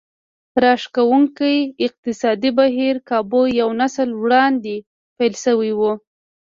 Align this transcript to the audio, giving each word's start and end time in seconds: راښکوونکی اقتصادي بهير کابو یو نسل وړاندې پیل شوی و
راښکوونکی 0.63 1.55
اقتصادي 1.85 2.51
بهير 2.57 2.95
کابو 3.09 3.41
یو 3.59 3.69
نسل 3.81 4.09
وړاندې 4.21 4.75
پیل 5.17 5.33
شوی 5.43 5.71
و 5.75 5.81